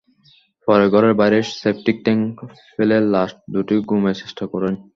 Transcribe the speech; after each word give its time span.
পরে 0.67 0.85
ঘরের 0.93 1.13
বাইরে 1.19 1.37
সেপটিক 1.53 1.97
ট্যাংকে 2.05 2.43
ফেলে 2.69 2.97
লাশ 3.13 3.31
দুটি 3.53 3.75
গুমের 3.89 4.15
চেষ্টা 4.21 4.43
করেন। 4.53 4.73